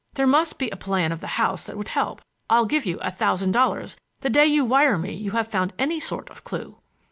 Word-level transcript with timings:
There 0.15 0.25
must 0.25 0.59
he 0.59 0.67
a 0.71 0.75
plan 0.75 1.11
of 1.11 1.21
the 1.21 1.27
house 1.37 1.63
that 1.65 1.77
would 1.77 1.89
help. 1.89 2.23
I'll 2.49 2.65
give 2.65 2.87
you 2.87 2.97
a 3.01 3.11
thousand 3.11 3.51
dollars 3.51 3.97
the 4.21 4.31
day 4.31 4.47
you 4.47 4.65
wire 4.65 4.97
me 4.97 5.13
you 5.13 5.29
have 5.33 5.49
found 5.49 5.73
any 5.77 5.99
sort 5.99 6.27
of 6.31 6.43
clue." 6.43 6.79